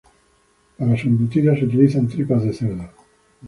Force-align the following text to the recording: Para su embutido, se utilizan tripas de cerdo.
Para 0.79 0.97
su 0.97 1.09
embutido, 1.09 1.53
se 1.55 1.65
utilizan 1.65 2.07
tripas 2.07 2.43
de 2.43 2.53
cerdo. 2.53 2.89